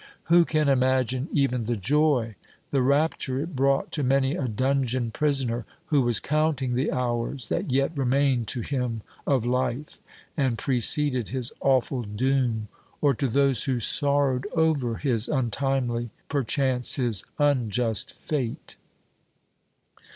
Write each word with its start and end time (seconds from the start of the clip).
Who 0.29 0.45
can 0.45 0.67
imagine 0.67 1.27
even 1.31 1.65
the 1.65 1.77
joy, 1.77 2.33
the 2.71 2.81
rapture 2.81 3.39
it 3.39 3.55
brought 3.55 3.91
to 3.91 4.03
many 4.03 4.33
a 4.33 4.47
dungeon 4.47 5.11
prisoner, 5.11 5.63
who 5.85 6.01
was 6.01 6.19
counting 6.19 6.73
the 6.73 6.91
hours 6.91 7.49
that 7.49 7.69
yet 7.71 7.95
remained 7.95 8.47
to 8.47 8.61
him 8.61 9.03
of 9.27 9.45
life 9.45 9.99
and 10.35 10.57
preceded 10.57 11.27
his 11.27 11.51
awful 11.59 12.01
doom, 12.01 12.67
or 12.99 13.13
to 13.13 13.27
those 13.27 13.65
who 13.65 13.79
sorrowed 13.79 14.47
over 14.53 14.95
his 14.95 15.27
untimely 15.29 16.09
perchance 16.29 16.95
his 16.95 17.23
unjust 17.37 18.11
fate! 18.11 18.77